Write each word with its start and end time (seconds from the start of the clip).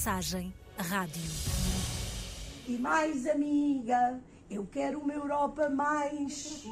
mensagem 0.00 0.50
rádio. 0.78 1.22
E 2.66 2.78
mais 2.78 3.26
amiga, 3.26 4.18
eu 4.50 4.64
quero 4.64 4.98
uma 4.98 5.12
Europa 5.12 5.68
mais 5.68 6.64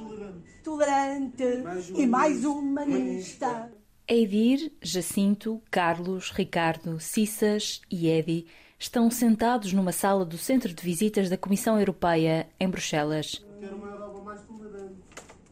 tolerante, 0.64 1.58
mais 1.62 1.90
e 1.90 2.06
mais 2.06 2.44
humanista. 2.46 3.70
Eidir, 4.08 4.72
Jacinto, 4.80 5.62
Carlos, 5.70 6.30
Ricardo, 6.30 6.98
Cissas 6.98 7.82
e 7.90 8.08
Edi 8.08 8.46
estão 8.78 9.10
sentados 9.10 9.74
numa 9.74 9.92
sala 9.92 10.24
do 10.24 10.38
Centro 10.38 10.72
de 10.72 10.82
Visitas 10.82 11.28
da 11.28 11.36
Comissão 11.36 11.78
Europeia 11.78 12.48
em 12.58 12.66
Bruxelas. 12.66 13.44
Quero 13.60 13.76
uma 13.76 13.88
Europa 13.88 14.22
mais 14.22 14.40
tolerante 14.40 15.02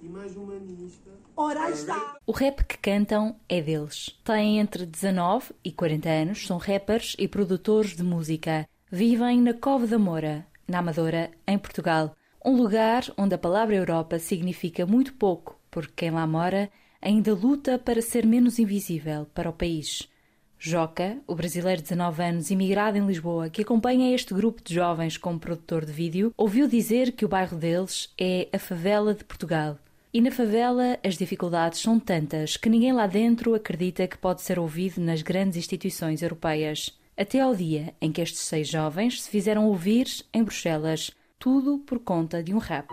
e 0.01 0.09
mais 0.09 0.34
humanista. 0.34 1.05
Ora 1.38 1.70
está! 1.70 2.16
O 2.26 2.32
rap 2.32 2.64
que 2.64 2.78
cantam 2.78 3.36
é 3.46 3.60
deles. 3.60 4.18
Têm 4.24 4.58
entre 4.58 4.86
19 4.86 5.52
e 5.62 5.70
40 5.70 6.09
anos, 6.09 6.46
são 6.46 6.56
rappers 6.56 7.14
e 7.18 7.28
produtores 7.28 7.95
de 7.95 8.02
música. 8.02 8.66
Vivem 8.90 9.42
na 9.42 9.52
Cove 9.52 9.86
da 9.86 9.98
Moura, 9.98 10.46
na 10.66 10.78
Amadora, 10.78 11.30
em 11.46 11.59
Portugal. 11.59 12.16
Um 12.42 12.56
lugar 12.56 13.04
onde 13.18 13.34
a 13.34 13.38
palavra 13.38 13.74
Europa 13.74 14.18
significa 14.18 14.86
muito 14.86 15.12
pouco, 15.12 15.60
porque 15.70 15.92
quem 15.95 16.10
lá 16.10 16.26
mora 16.26 16.70
ainda 17.02 17.34
luta 17.34 17.78
para 17.78 18.00
ser 18.00 18.24
menos 18.24 18.59
invisível 18.59 19.26
para 19.34 19.50
o 19.50 19.52
país. 19.52 20.09
Joca, 20.59 21.18
o 21.26 21.34
brasileiro 21.34 21.82
de 21.82 21.88
19 21.90 22.23
anos, 22.23 22.50
imigrado 22.50 22.96
em 22.96 23.06
Lisboa, 23.06 23.50
que 23.50 23.60
acompanha 23.60 24.14
este 24.14 24.32
grupo 24.32 24.62
de 24.64 24.74
jovens 24.74 25.18
como 25.18 25.38
produtor 25.38 25.84
de 25.84 25.92
vídeo, 25.92 26.32
ouviu 26.34 26.66
dizer 26.66 27.12
que 27.12 27.26
o 27.26 27.28
bairro 27.28 27.59
deles 27.59 28.10
é 28.18 28.48
a 28.54 28.59
favela 28.59 29.12
de 29.12 29.23
Portugal. 29.23 29.78
E 30.16 30.20
na 30.22 30.30
favela 30.30 30.98
as 31.04 31.18
dificuldades 31.18 31.78
são 31.78 32.00
tantas 32.00 32.56
que 32.56 32.70
ninguém 32.70 32.90
lá 32.90 33.06
dentro 33.06 33.54
acredita 33.54 34.09
que 34.09 34.16
pode 34.16 34.40
ser 34.40 34.59
ouvido 34.59 34.98
nas 34.98 35.20
grandes 35.20 35.59
instituições 35.59 36.22
europeias. 36.22 36.98
Até 37.14 37.40
ao 37.40 37.54
dia 37.54 37.92
em 38.00 38.10
que 38.10 38.22
estes 38.22 38.40
seis 38.40 38.66
jovens 38.66 39.20
se 39.20 39.28
fizeram 39.28 39.66
ouvir 39.66 40.06
em 40.32 40.42
Bruxelas, 40.42 41.10
tudo 41.38 41.80
por 41.80 41.98
conta 41.98 42.42
de 42.42 42.54
um 42.54 42.59
rap. 42.59 42.88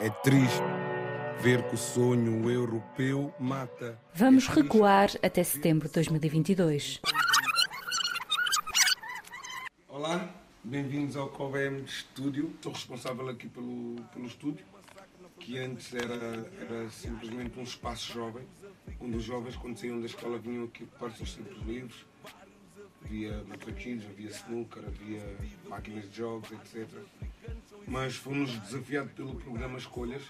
É 0.00 0.10
triste 0.22 0.73
ver 1.40 1.62
que 1.68 1.74
o 1.74 1.78
sonho 1.78 2.50
europeu 2.50 3.32
mata. 3.38 3.98
Vamos 4.14 4.46
recuar 4.46 5.10
até 5.22 5.42
setembro 5.42 5.88
de 5.88 5.94
2022. 5.94 7.00
Olá, 9.88 10.28
bem-vindos 10.62 11.16
ao 11.16 11.28
COVEM 11.28 11.84
Estúdio. 11.84 12.50
Estou 12.54 12.72
responsável 12.72 13.28
aqui 13.28 13.48
pelo, 13.48 13.96
pelo 14.12 14.26
estúdio, 14.26 14.64
que 15.38 15.58
antes 15.58 15.94
era, 15.94 16.50
era 16.60 16.90
simplesmente 16.90 17.58
um 17.58 17.62
espaço 17.62 18.12
jovem, 18.12 18.44
onde 19.00 19.16
os 19.16 19.24
jovens, 19.24 19.56
quando 19.56 19.78
saíam 19.78 20.00
da 20.00 20.06
escola, 20.06 20.38
vinham 20.38 20.64
aqui 20.64 20.84
ocupar 20.84 21.10
os 21.10 21.16
seus 21.16 21.34
tempos 21.34 21.62
livres. 21.66 22.06
Havia 23.04 23.44
matraquinhos, 23.44 24.04
havia 24.06 24.30
snooker, 24.30 24.82
havia 24.86 25.36
máquinas 25.68 26.10
de 26.10 26.16
jogos, 26.16 26.50
etc. 26.52 26.88
Mas 27.86 28.16
fomos 28.16 28.50
desafiados 28.60 29.12
pelo 29.12 29.34
programa 29.34 29.76
Escolhas 29.76 30.22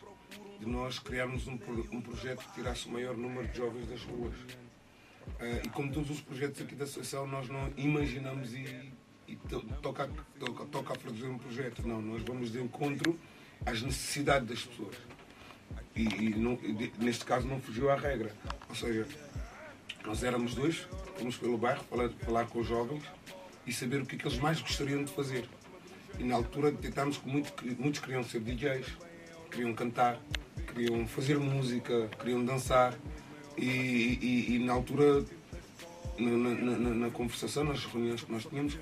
de 0.59 0.67
nós 0.67 0.99
criarmos 0.99 1.47
um, 1.47 1.59
um 1.93 2.01
projeto 2.01 2.45
que 2.47 2.55
tirasse 2.55 2.87
o 2.87 2.91
maior 2.91 3.17
número 3.17 3.47
de 3.49 3.59
jovens 3.59 3.87
das 3.87 4.03
ruas. 4.03 4.35
Uh, 4.35 5.65
e 5.65 5.69
como 5.71 5.93
todos 5.93 6.11
os 6.11 6.21
projetos 6.21 6.61
aqui 6.61 6.75
da 6.75 6.85
Associação, 6.85 7.27
nós 7.27 7.49
não 7.49 7.73
imaginamos 7.77 8.53
e, 8.55 8.93
e 9.27 9.37
to, 9.37 9.61
toca, 9.83 10.09
toca, 10.39 10.65
toca 10.67 10.95
a 10.95 10.97
produzir 10.97 11.27
um 11.27 11.39
projeto. 11.39 11.87
Não, 11.87 12.01
nós 12.01 12.23
vamos 12.23 12.53
de 12.53 12.61
encontro 12.61 13.19
às 13.65 13.83
necessidades 13.83 14.49
das 14.49 14.63
pessoas. 14.63 14.97
E, 15.97 16.03
e, 16.03 16.31
não, 16.37 16.55
e 16.63 16.93
neste 16.99 17.25
caso 17.25 17.47
não 17.47 17.61
fugiu 17.61 17.91
à 17.91 17.97
regra. 17.97 18.33
Ou 18.69 18.75
seja, 18.75 19.07
nós 20.05 20.23
éramos 20.23 20.55
dois, 20.55 20.87
fomos 21.17 21.37
pelo 21.37 21.57
bairro 21.57 21.83
falar, 21.85 22.11
falar 22.11 22.47
com 22.47 22.61
os 22.61 22.67
jovens 22.67 23.03
e 23.67 23.73
saber 23.73 24.03
o 24.03 24.07
que, 24.07 24.17
é 24.17 24.19
que 24.19 24.27
eles 24.27 24.39
mais 24.39 24.61
gostariam 24.61 25.05
de 25.05 25.13
fazer. 25.13 25.49
E 26.19 26.25
na 26.25 26.35
altura 26.35 26.71
detectámos 26.71 27.17
que 27.17 27.29
muito, 27.29 27.53
muitos 27.79 28.01
queriam 28.01 28.23
ser 28.23 28.41
DJs, 28.41 28.87
queriam 29.51 29.75
cantar, 29.75 30.21
queriam 30.65 31.07
fazer 31.07 31.39
música, 31.39 32.09
queriam 32.19 32.45
dançar. 32.45 32.95
E, 33.57 34.19
e, 34.21 34.57
e 34.57 34.59
na 34.65 34.73
altura, 34.73 35.25
na, 36.19 36.31
na, 36.31 36.91
na, 36.95 37.11
conversação, 37.11 37.65
nas 37.65 37.85
reuniões 37.85 38.23
que 38.23 38.33
nós 38.33 38.45
tínhamos, 38.45 38.77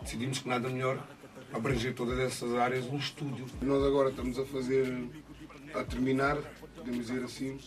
decidimos 0.00 0.38
que 0.38 0.48
nada 0.48 0.68
melhor 0.68 1.06
abranger 1.52 1.94
todas 1.94 2.18
essas 2.18 2.54
áreas 2.54 2.86
um 2.86 2.96
estúdio. 2.96 3.44
Nós 3.60 3.84
agora 3.84 4.10
estamos 4.10 4.38
a 4.38 4.46
fazer, 4.46 5.08
a 5.74 5.84
terminar, 5.84 6.38
podemos 6.74 7.06
dizer 7.06 7.22
assim, 7.22 7.58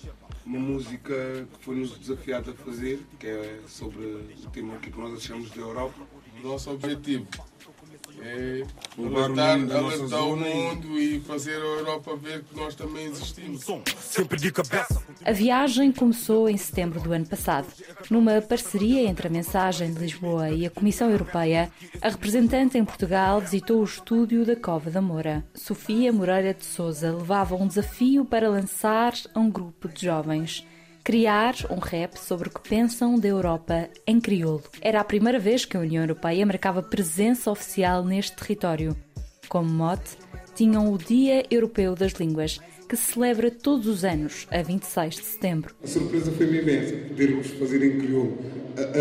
uma 0.45 0.59
música 0.59 1.47
que 1.53 1.63
foi-nos 1.63 1.97
desafiado 1.97 2.51
a 2.51 2.53
fazer, 2.55 2.99
que 3.19 3.27
é 3.27 3.59
sobre 3.67 4.03
o 4.03 4.49
tema 4.51 4.77
que 4.77 4.89
nós 4.89 5.13
achamos 5.13 5.51
de 5.51 5.59
Europa. 5.59 6.07
Nosso 6.43 6.71
objetivo 6.71 7.27
é 8.27 8.65
alertar, 8.97 9.55
o 9.55 9.59
mundo 9.59 9.73
alertar 9.77 10.23
o 10.23 10.35
e- 10.35 10.39
mundo 10.39 10.99
e 10.99 11.19
fazer 11.21 11.55
a 11.55 11.65
Europa 11.65 12.15
ver 12.15 12.43
que 12.43 12.55
nós 12.55 12.75
também 12.75 13.05
existimos. 13.05 13.65
Sempre 13.99 14.39
de 14.39 14.51
cabeça. 14.51 15.01
A 15.23 15.31
viagem 15.31 15.91
começou 15.91 16.49
em 16.49 16.57
setembro 16.57 16.99
do 16.99 17.13
ano 17.13 17.25
passado. 17.25 17.67
Numa 18.09 18.41
parceria 18.41 19.07
entre 19.07 19.27
a 19.27 19.31
Mensagem 19.31 19.93
de 19.93 19.99
Lisboa 19.99 20.49
e 20.49 20.65
a 20.65 20.69
Comissão 20.69 21.09
Europeia, 21.09 21.71
a 22.01 22.09
representante 22.09 22.77
em 22.77 22.85
Portugal 22.85 23.39
visitou 23.39 23.81
o 23.81 23.85
estúdio 23.85 24.45
da 24.45 24.55
Cova 24.55 24.89
da 24.89 25.01
Moura. 25.01 25.45
Sofia 25.53 26.11
Moreira 26.11 26.53
de 26.53 26.65
Souza 26.65 27.11
levava 27.11 27.55
um 27.55 27.67
desafio 27.67 28.25
para 28.25 28.49
lançar 28.49 29.13
a 29.33 29.39
um 29.39 29.49
grupo 29.49 29.87
de 29.87 30.05
jovens. 30.05 30.65
Criar 31.07 31.55
um 31.71 31.79
rap 31.79 32.17
sobre 32.17 32.49
o 32.49 32.51
que 32.51 32.67
pensam 32.67 33.17
da 33.17 33.29
Europa 33.29 33.87
em 34.05 34.19
crioulo. 34.19 34.63
Era 34.81 34.99
a 34.99 35.05
primeira 35.05 35.39
vez 35.39 35.63
que 35.63 35.77
a 35.77 35.79
União 35.79 36.03
Europeia 36.03 36.45
marcava 36.45 36.83
presença 36.83 37.49
oficial 37.49 38.03
neste 38.03 38.35
território. 38.35 38.93
Como 39.47 39.69
mote, 39.69 40.17
tinham 40.53 40.91
o 40.91 40.97
Dia 40.97 41.45
Europeu 41.49 41.95
das 41.95 42.11
Línguas, 42.11 42.59
que 42.89 42.97
se 42.97 43.13
celebra 43.13 43.49
todos 43.49 43.87
os 43.87 44.03
anos, 44.03 44.47
a 44.51 44.61
26 44.61 45.15
de 45.15 45.23
setembro. 45.23 45.73
A 45.81 45.87
surpresa 45.87 46.29
foi 46.29 46.45
imensa, 46.45 46.93
podermos 47.07 47.51
fazer 47.51 47.85
em 47.85 47.99
crioulo. 47.99 48.37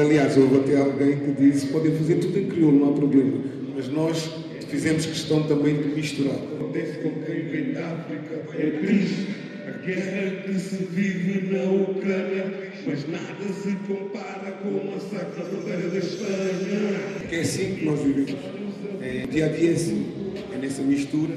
Aliás, 0.01 0.37
houve 0.37 0.61
até 0.61 0.81
alguém 0.81 1.19
que 1.19 1.33
disse 1.33 1.67
podem 1.73 1.93
fazer 1.97 2.21
tudo 2.21 2.39
em 2.39 2.47
crioulo, 2.49 2.79
não 2.79 2.91
há 2.91 2.93
problema. 2.93 3.43
Mas 3.75 3.89
nós 3.89 4.31
fizemos 4.69 5.07
questão 5.07 5.43
também 5.49 5.75
de 5.75 5.89
misturar. 5.89 6.37
Acontece 6.37 7.01
com 7.01 7.11
quem 7.25 7.49
vem 7.49 7.73
da 7.73 7.85
África. 7.85 8.47
É 8.57 8.71
triste 8.79 9.46
a 9.67 9.71
guerra 9.85 10.43
que 10.43 10.59
se 10.61 10.77
vive 10.85 11.53
na 11.53 11.65
Ucrânia, 11.65 12.71
mas 12.87 13.09
nada 13.09 13.53
se 13.53 13.75
compara 13.87 14.53
com 14.63 14.69
o 14.69 14.93
massacre 14.93 15.43
da 15.43 15.45
fronteira 15.45 15.91
da 15.91 15.99
Espanha. 15.99 17.33
É 17.33 17.41
assim 17.41 17.75
que 17.75 17.85
nós 17.85 18.01
vivemos. 18.01 18.37
É, 19.03 19.27
dia 19.27 19.47
a 19.47 19.49
dia 19.49 19.73
é 19.73 19.75
assim, 19.75 20.33
é 20.55 20.59
nessa 20.59 20.83
mistura. 20.83 21.35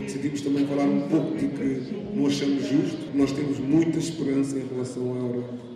Decidimos 0.00 0.40
também 0.40 0.66
falar 0.66 0.84
um 0.84 1.08
pouco 1.08 1.36
de 1.36 1.46
que 1.48 1.94
não 2.14 2.26
achamos 2.26 2.66
justo. 2.66 3.10
Nós 3.14 3.30
temos 3.30 3.58
muita 3.60 3.98
esperança 3.98 4.58
em 4.58 4.66
relação 4.66 5.14
à 5.14 5.18
Europa. 5.18 5.68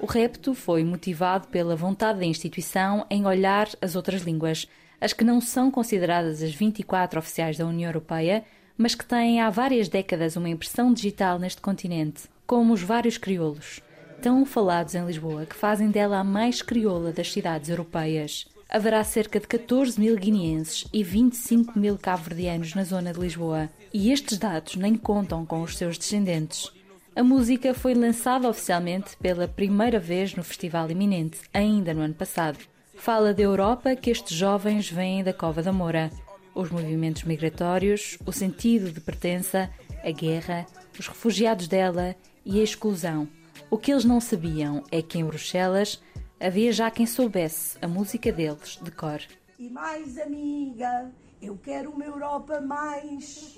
O 0.00 0.06
repto 0.06 0.54
foi 0.54 0.84
motivado 0.84 1.48
pela 1.48 1.76
vontade 1.76 2.18
da 2.18 2.26
instituição 2.26 3.06
em 3.10 3.26
olhar 3.26 3.68
as 3.80 3.96
outras 3.96 4.22
línguas, 4.22 4.68
as 5.00 5.12
que 5.12 5.24
não 5.24 5.40
são 5.40 5.70
consideradas 5.70 6.42
as 6.42 6.54
24 6.54 7.18
oficiais 7.18 7.58
da 7.58 7.66
União 7.66 7.88
Europeia, 7.88 8.44
mas 8.76 8.94
que 8.94 9.04
têm 9.04 9.40
há 9.40 9.50
várias 9.50 9.88
décadas 9.88 10.36
uma 10.36 10.48
impressão 10.48 10.92
digital 10.92 11.38
neste 11.38 11.60
continente, 11.60 12.22
como 12.46 12.72
os 12.72 12.82
vários 12.82 13.16
crioulos, 13.16 13.80
tão 14.20 14.44
falados 14.44 14.94
em 14.94 15.04
Lisboa, 15.04 15.46
que 15.46 15.54
fazem 15.54 15.90
dela 15.90 16.18
a 16.18 16.24
mais 16.24 16.62
crioula 16.62 17.12
das 17.12 17.32
cidades 17.32 17.68
europeias. 17.68 18.46
Haverá 18.68 19.04
cerca 19.04 19.38
de 19.38 19.46
14 19.46 20.00
mil 20.00 20.16
guineenses 20.16 20.86
e 20.92 21.04
25 21.04 21.78
mil 21.78 21.96
cabo-verdianos 21.96 22.74
na 22.74 22.82
zona 22.82 23.12
de 23.12 23.20
Lisboa, 23.20 23.70
e 23.92 24.10
estes 24.10 24.38
dados 24.38 24.74
nem 24.74 24.96
contam 24.96 25.46
com 25.46 25.62
os 25.62 25.76
seus 25.76 25.96
descendentes. 25.96 26.72
A 27.14 27.22
música 27.22 27.72
foi 27.72 27.94
lançada 27.94 28.48
oficialmente 28.48 29.16
pela 29.18 29.46
primeira 29.46 30.00
vez 30.00 30.34
no 30.34 30.42
Festival 30.42 30.90
Iminente, 30.90 31.38
ainda 31.52 31.94
no 31.94 32.00
ano 32.00 32.14
passado. 32.14 32.58
Fala 32.96 33.34
da 33.34 33.42
Europa 33.42 33.94
que 33.94 34.10
estes 34.10 34.36
jovens 34.36 34.90
vêm 34.90 35.22
da 35.22 35.32
Cova 35.32 35.62
da 35.62 35.72
Moura. 35.72 36.10
Os 36.54 36.70
movimentos 36.70 37.24
migratórios, 37.24 38.16
o 38.24 38.32
sentido 38.32 38.90
de 38.90 39.00
pertença, 39.00 39.70
a 40.02 40.10
guerra, 40.10 40.66
os 40.98 41.08
refugiados 41.08 41.68
dela 41.68 42.14
e 42.44 42.60
a 42.60 42.62
exclusão. 42.62 43.28
O 43.70 43.76
que 43.76 43.92
eles 43.92 44.04
não 44.04 44.20
sabiam 44.20 44.82
é 44.90 45.02
que 45.02 45.18
em 45.18 45.24
Bruxelas 45.24 46.00
havia 46.40 46.72
já 46.72 46.90
quem 46.90 47.06
soubesse 47.06 47.76
a 47.82 47.88
música 47.88 48.30
deles 48.32 48.78
de 48.82 48.90
cor. 48.90 49.20
E 49.58 49.68
mais 49.68 50.18
amiga, 50.18 51.10
Eu 51.44 51.58
quero 51.58 51.90
uma 51.90 52.06
Europa 52.06 52.58
mais. 52.58 53.54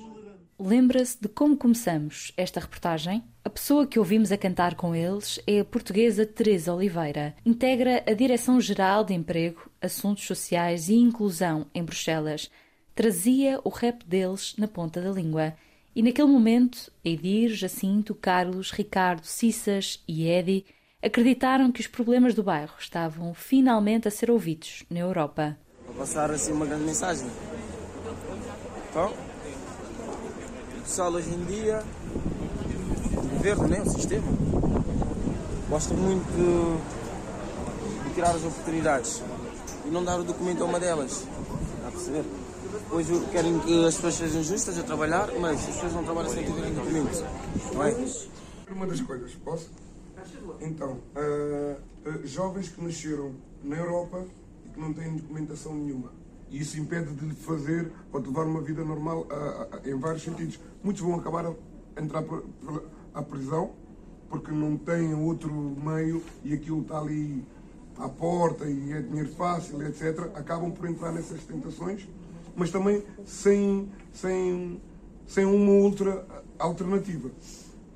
Lembra-se 0.58 1.16
de 1.20 1.28
como 1.28 1.56
começamos 1.56 2.32
esta 2.36 2.58
reportagem? 2.58 3.22
A 3.44 3.48
pessoa 3.48 3.86
que 3.86 3.96
ouvimos 3.96 4.32
a 4.32 4.36
cantar 4.36 4.74
com 4.74 4.92
eles 4.92 5.38
é 5.46 5.60
a 5.60 5.64
portuguesa 5.64 6.26
Teresa 6.26 6.74
Oliveira. 6.74 7.36
Integra 7.46 8.02
a 8.04 8.12
Direção-Geral 8.12 9.04
de 9.04 9.14
Emprego, 9.14 9.70
Assuntos 9.80 10.26
Sociais 10.26 10.88
e 10.88 10.96
Inclusão 10.96 11.68
em 11.72 11.84
Bruxelas. 11.84 12.50
Trazia 12.92 13.60
o 13.62 13.68
rap 13.68 14.04
deles 14.04 14.56
na 14.58 14.66
ponta 14.66 15.00
da 15.00 15.12
língua. 15.12 15.54
E 15.94 16.02
naquele 16.02 16.28
momento, 16.28 16.90
Edir, 17.04 17.50
Jacinto, 17.50 18.16
Carlos, 18.16 18.72
Ricardo, 18.72 19.24
Cissas 19.24 20.02
e 20.08 20.28
Edi 20.28 20.66
acreditaram 21.00 21.70
que 21.70 21.82
os 21.82 21.86
problemas 21.86 22.34
do 22.34 22.42
bairro 22.42 22.74
estavam 22.80 23.32
finalmente 23.32 24.08
a 24.08 24.10
ser 24.10 24.28
ouvidos 24.28 24.82
na 24.90 24.98
Europa. 24.98 25.56
Vou 25.86 25.94
passar 25.94 26.32
assim 26.32 26.50
uma 26.50 26.66
grande 26.66 26.84
mensagem. 26.84 27.28
Então, 28.96 29.12
o 29.12 30.80
pessoal 30.80 31.12
hoje 31.12 31.28
em 31.28 31.44
dia, 31.44 31.84
governo, 33.34 33.68
né, 33.68 33.82
o 33.82 33.90
sistema, 33.90 34.26
gosta 35.68 35.92
muito 35.92 36.24
de, 38.08 38.14
tirar 38.14 38.30
as 38.30 38.42
oportunidades 38.42 39.22
e 39.84 39.90
não 39.90 40.02
dar 40.02 40.18
o 40.18 40.24
documento 40.24 40.62
a 40.62 40.64
uma 40.64 40.80
delas. 40.80 41.26
Está 41.76 41.88
a 41.88 41.90
perceber? 41.90 42.24
Hoje 42.90 43.20
querem 43.32 43.58
que 43.58 43.84
as 43.84 43.96
pessoas 43.96 44.14
sejam 44.14 44.42
justas 44.42 44.78
a 44.78 44.82
trabalhar, 44.82 45.28
mas 45.40 45.58
as 45.58 45.74
pessoas 45.74 45.92
não 45.92 46.02
trabalham 46.02 46.30
sem 46.30 46.50
terem 46.50 46.72
documento. 46.72 47.22
Não 47.74 47.84
é? 47.84 47.94
Uma 48.70 48.86
das 48.86 49.02
coisas, 49.02 49.34
posso? 49.44 49.70
Então, 50.58 50.92
uh, 51.14 51.76
uh, 52.08 52.26
jovens 52.26 52.70
que 52.70 52.82
nasceram 52.82 53.34
na 53.62 53.76
Europa 53.76 54.24
e 54.64 54.70
que 54.70 54.80
não 54.80 54.94
têm 54.94 55.16
documentação 55.16 55.74
nenhuma. 55.74 56.10
E 56.50 56.60
isso 56.60 56.78
impede 56.78 57.12
de 57.14 57.34
fazer 57.34 57.90
ou 58.12 58.20
de 58.20 58.28
levar 58.28 58.44
uma 58.44 58.60
vida 58.60 58.84
normal 58.84 59.22
uh, 59.22 59.88
em 59.88 59.98
vários 59.98 60.22
sentidos. 60.22 60.60
Muitos 60.82 61.02
vão 61.02 61.14
acabar 61.14 61.46
a 61.46 61.54
entrar 62.00 62.24
à 63.14 63.22
prisão 63.22 63.72
porque 64.28 64.50
não 64.50 64.76
têm 64.76 65.14
outro 65.14 65.50
meio 65.52 66.22
e 66.44 66.54
aquilo 66.54 66.82
está 66.82 66.98
ali 66.98 67.44
à 67.98 68.08
porta 68.08 68.66
e 68.66 68.92
é 68.92 69.00
dinheiro 69.00 69.30
fácil, 69.30 69.82
etc. 69.86 70.30
Acabam 70.34 70.70
por 70.70 70.88
entrar 70.88 71.12
nessas 71.12 71.42
tentações, 71.44 72.08
mas 72.54 72.70
também 72.70 73.02
sem, 73.24 73.88
sem, 74.12 74.80
sem 75.26 75.44
uma 75.44 75.72
outra 75.72 76.26
alternativa. 76.58 77.30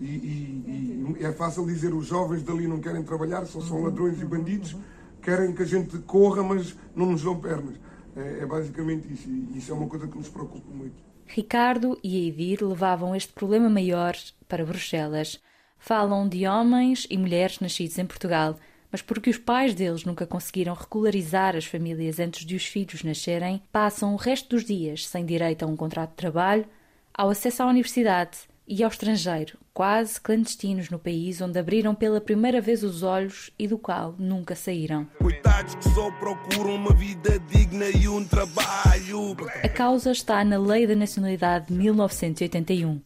E, 0.00 0.06
e, 0.06 1.16
e, 1.20 1.24
é 1.24 1.32
fácil 1.32 1.66
dizer 1.66 1.92
os 1.92 2.06
jovens 2.06 2.42
dali 2.42 2.66
não 2.66 2.80
querem 2.80 3.02
trabalhar, 3.02 3.44
só 3.44 3.60
são 3.60 3.82
ladrões 3.82 4.20
e 4.20 4.24
bandidos, 4.24 4.74
querem 5.20 5.52
que 5.52 5.62
a 5.62 5.66
gente 5.66 5.98
corra, 5.98 6.42
mas 6.42 6.74
não 6.96 7.06
nos 7.06 7.22
dão 7.22 7.38
pernas. 7.38 7.74
É, 8.16 8.40
é 8.40 8.46
basicamente 8.46 9.12
isso, 9.12 9.28
e 9.28 9.58
isso 9.58 9.70
é 9.72 9.74
uma 9.74 9.86
coisa 9.86 10.06
que 10.06 10.16
nos 10.16 10.28
preocupa 10.28 10.70
muito. 10.72 11.10
Ricardo 11.26 11.98
e 12.02 12.24
Eidir 12.24 12.64
levavam 12.64 13.14
este 13.14 13.32
problema 13.32 13.70
maior 13.70 14.16
para 14.48 14.64
Bruxelas. 14.64 15.40
Falam 15.78 16.28
de 16.28 16.46
homens 16.46 17.06
e 17.08 17.16
mulheres 17.16 17.60
nascidos 17.60 17.98
em 17.98 18.04
Portugal, 18.04 18.56
mas 18.90 19.00
porque 19.00 19.30
os 19.30 19.38
pais 19.38 19.72
deles 19.74 20.04
nunca 20.04 20.26
conseguiram 20.26 20.74
regularizar 20.74 21.54
as 21.54 21.64
famílias 21.64 22.18
antes 22.18 22.44
de 22.44 22.56
os 22.56 22.64
filhos 22.66 23.04
nascerem, 23.04 23.62
passam 23.70 24.12
o 24.12 24.16
resto 24.16 24.50
dos 24.50 24.64
dias 24.64 25.06
sem 25.06 25.24
direito 25.24 25.62
a 25.62 25.68
um 25.68 25.76
contrato 25.76 26.10
de 26.10 26.16
trabalho, 26.16 26.66
ao 27.14 27.30
acesso 27.30 27.62
à 27.62 27.66
universidade 27.66 28.38
e 28.66 28.82
ao 28.82 28.90
estrangeiro, 28.90 29.58
quase 29.74 30.20
clandestinos 30.20 30.90
no 30.90 30.98
país 30.98 31.40
onde 31.40 31.58
abriram 31.58 31.94
pela 31.94 32.20
primeira 32.20 32.60
vez 32.60 32.82
os 32.82 33.02
olhos 33.02 33.50
e 33.58 33.66
do 33.66 33.76
qual 33.76 34.14
nunca 34.18 34.54
saíram. 34.54 35.06
Coitados 35.18 35.74
que 35.74 35.84
só 35.90 36.10
procuram 36.12 36.76
uma 36.76 36.94
vida 36.94 37.38
digna 37.40 37.88
e 37.88 38.08
um 38.08 38.24
trabalho. 38.24 39.36
A 39.62 39.68
causa 39.68 40.12
está 40.12 40.44
na 40.44 40.58
Lei 40.58 40.86
da 40.86 40.94
Nacionalidade 40.94 41.66
de 41.68 41.74
1981. 41.74 43.00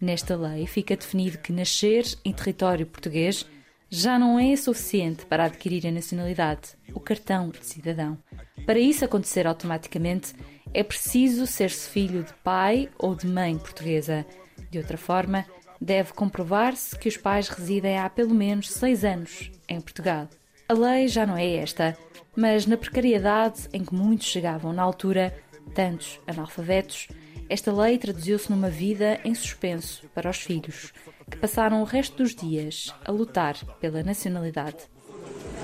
Nesta 0.00 0.34
lei 0.34 0.66
fica 0.66 0.96
definido 0.96 1.38
que 1.38 1.52
nascer 1.52 2.04
em 2.24 2.32
território 2.32 2.86
português 2.86 3.46
já 3.94 4.18
não 4.18 4.38
é 4.38 4.56
suficiente 4.56 5.26
para 5.26 5.44
adquirir 5.44 5.86
a 5.86 5.92
nacionalidade, 5.92 6.70
o 6.94 6.98
cartão 6.98 7.50
de 7.50 7.64
cidadão. 7.64 8.16
Para 8.64 8.78
isso 8.78 9.04
acontecer 9.04 9.46
automaticamente, 9.46 10.34
é 10.72 10.82
preciso 10.82 11.46
ser-se 11.46 11.90
filho 11.90 12.24
de 12.24 12.32
pai 12.42 12.88
ou 12.98 13.14
de 13.14 13.26
mãe 13.26 13.58
portuguesa. 13.58 14.24
De 14.72 14.78
outra 14.78 14.96
forma, 14.96 15.44
deve 15.78 16.14
comprovar-se 16.14 16.98
que 16.98 17.06
os 17.06 17.18
pais 17.18 17.46
residem 17.46 17.98
há 17.98 18.08
pelo 18.08 18.34
menos 18.34 18.70
seis 18.70 19.04
anos 19.04 19.52
em 19.68 19.78
Portugal. 19.82 20.26
A 20.66 20.72
lei 20.72 21.08
já 21.08 21.26
não 21.26 21.36
é 21.36 21.56
esta, 21.56 21.94
mas 22.34 22.64
na 22.64 22.78
precariedade 22.78 23.68
em 23.70 23.84
que 23.84 23.94
muitos 23.94 24.28
chegavam 24.28 24.72
na 24.72 24.82
altura, 24.82 25.36
tantos 25.74 26.18
analfabetos, 26.26 27.08
esta 27.50 27.70
lei 27.70 27.98
traduziu-se 27.98 28.50
numa 28.50 28.70
vida 28.70 29.20
em 29.22 29.34
suspenso 29.34 30.08
para 30.14 30.30
os 30.30 30.38
filhos, 30.38 30.90
que 31.30 31.36
passaram 31.36 31.82
o 31.82 31.84
resto 31.84 32.16
dos 32.22 32.34
dias 32.34 32.94
a 33.04 33.12
lutar 33.12 33.56
pela 33.78 34.02
nacionalidade. 34.02 34.88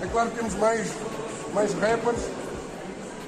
É 0.03 0.07
claro 0.07 0.31
que 0.33 0.37
temos 0.37 0.55
mais, 0.57 0.87
mais 1.55 1.73
rappers, 1.73 2.31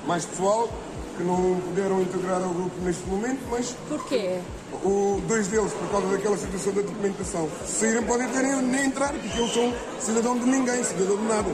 mais 0.07 0.27
pessoal 0.27 0.69
que 1.17 1.23
não 1.23 1.59
puderam 1.59 2.03
integrar 2.03 2.43
ao 2.43 2.51
grupo 2.51 2.79
neste 2.83 3.07
momento, 3.07 3.41
mas. 3.51 3.73
Porquê? 3.89 4.41
O, 4.83 5.21
dois 5.27 5.49
deles, 5.49 5.73
por 5.73 5.91
causa 5.91 6.07
daquela 6.09 6.37
situação 6.37 6.73
da 6.73 6.83
documentação. 6.83 7.51
Se 7.65 7.73
saírem, 7.81 8.03
podem 8.03 8.29
terem 8.29 8.63
nem 8.63 8.87
entrar, 8.87 9.13
porque 9.13 9.39
eles 9.39 9.53
são 9.53 9.75
cidadão 9.99 10.39
de 10.39 10.47
ninguém, 10.47 10.83
cidadão 10.85 11.17
de 11.17 11.25
nada. 11.25 11.51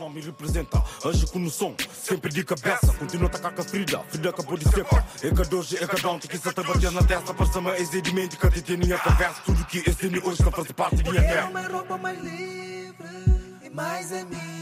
não 0.00 0.10
me 0.10 0.20
representa, 0.20 0.82
age 1.04 1.26
com 1.26 1.38
noção, 1.38 1.74
sempre 1.92 2.32
de 2.32 2.44
cabeça. 2.44 2.92
Continua 2.98 3.26
a 3.26 3.28
atacar 3.28 3.52
com 3.52 3.62
a 3.62 3.64
ferida, 3.64 3.98
ferida 4.08 4.30
acabou 4.30 4.56
de 4.56 4.64
secar. 4.68 5.06
É 5.22 5.30
que 5.30 5.48
dois, 5.48 5.72
é 5.72 5.86
que 5.86 6.06
ontem, 6.06 6.28
que 6.28 6.38
se 6.38 6.52
bater 6.52 6.92
na 6.92 7.02
testa. 7.02 7.34
Passa-me 7.34 7.70
exatamente 7.76 8.36
que 8.36 8.46
a 8.46 8.50
gente 8.50 8.76
tinha 8.76 8.98
conversa. 8.98 9.42
Tudo 9.44 9.64
que 9.66 9.78
esse 9.78 10.06
hoje 10.06 10.40
está 10.40 10.50
fazendo 10.50 10.74
parte 10.74 10.96
de 10.96 11.10
minha 11.10 11.22
terra. 11.22 11.50
uma 11.50 11.66
roupa 11.66 11.98
mais 11.98 12.18
livre 12.22 13.08
e 13.64 13.70
mais 13.70 14.12
amiga. 14.12 14.55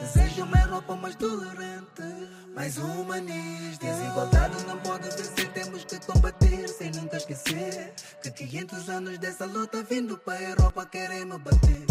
Desejo 0.00 0.44
uma 0.44 0.58
roupa 0.58 0.94
mais 0.94 1.16
tolerante, 1.16 2.02
mais 2.54 2.78
humanista. 2.78 3.84
Desigualdade 3.84 4.64
não 4.64 4.78
pode 4.78 5.10
vencer, 5.10 5.52
temos 5.52 5.84
que 5.84 5.98
combater 6.06 6.68
sem 6.68 6.92
nunca 6.92 7.16
esquecer 7.16 7.92
que 8.22 8.30
500 8.30 8.88
anos 8.88 9.18
dessa 9.18 9.44
luta 9.44 9.82
vindo 9.82 10.16
para 10.18 10.38
a 10.38 10.42
Europa 10.42 10.86
querem 10.86 11.24
me 11.24 11.36
bater. 11.38 11.84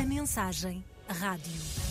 A 0.00 0.06
mensagem 0.06 0.84
rádio. 1.08 1.85